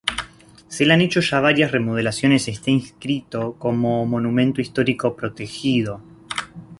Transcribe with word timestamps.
Se 0.67 0.83
le 0.83 0.95
han 0.95 1.01
hecho 1.01 1.19
ya 1.19 1.39
varias 1.39 1.71
remodelaciones 1.71 2.47
y 2.47 2.51
está 2.53 2.71
inscrito 2.71 3.53
como 3.59 4.03
monumento 4.07 4.59
histórico 4.59 5.15
protegido. 5.15 6.01